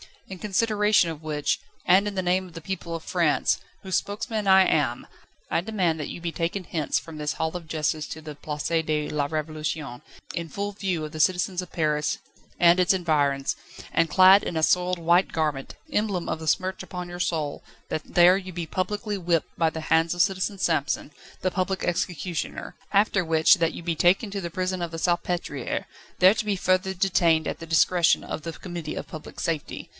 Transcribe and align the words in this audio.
In 0.27 0.39
consideration 0.39 1.09
of 1.09 1.21
which, 1.21 1.59
and 1.85 2.07
in 2.07 2.15
the 2.15 2.21
name 2.23 2.47
of 2.47 2.53
the 2.53 2.61
people 2.61 2.95
of 2.95 3.03
France, 3.03 3.59
whose 3.83 3.97
spokesman 3.97 4.47
I 4.47 4.65
am, 4.65 5.05
I 5.51 5.59
demand 5.59 5.99
that 5.99 6.07
you 6.07 6.21
be 6.21 6.31
taken 6.31 6.63
hence 6.63 6.97
from 6.97 7.17
this 7.17 7.33
Hall 7.33 7.55
of 7.55 7.67
Justice 7.67 8.07
to 8.07 8.21
the 8.21 8.33
Place 8.33 8.69
de 8.83 9.09
la 9.09 9.27
Révolution, 9.27 10.01
in 10.33 10.47
full 10.47 10.71
view 10.71 11.03
of 11.03 11.11
the 11.11 11.19
citizens 11.19 11.61
of 11.61 11.73
Paris 11.73 12.17
and 12.61 12.79
its 12.79 12.93
environs, 12.93 13.57
and 13.91 14.09
clad 14.09 14.41
in 14.41 14.55
a 14.55 14.63
soiled 14.63 14.99
white 14.99 15.33
garment, 15.33 15.75
emblem 15.91 16.29
of 16.29 16.39
the 16.39 16.47
smirch 16.47 16.81
upon 16.81 17.09
your 17.09 17.19
soul, 17.19 17.61
that 17.89 18.01
there 18.05 18.37
you 18.37 18.53
be 18.53 18.65
publicly 18.65 19.17
whipped 19.17 19.53
by 19.57 19.69
the 19.69 19.81
hands 19.81 20.15
of 20.15 20.21
Citizen 20.21 20.57
Samson, 20.57 21.11
the 21.41 21.51
public 21.51 21.83
executioner; 21.83 22.73
after 22.93 23.25
which, 23.25 23.55
that 23.55 23.73
you 23.73 23.83
be 23.83 23.95
taken 23.95 24.31
to 24.31 24.39
the 24.41 24.49
prison 24.49 24.81
of 24.81 24.91
the 24.91 24.97
Salpêtriere, 24.97 25.83
there 26.19 26.33
to 26.33 26.45
be 26.45 26.55
further 26.55 26.93
detained 26.93 27.47
at 27.49 27.59
the 27.59 27.67
discretion 27.67 28.23
of 28.23 28.43
the 28.43 28.53
Committee 28.53 28.95
of 28.95 29.07
Public 29.09 29.37
Safety. 29.37 29.89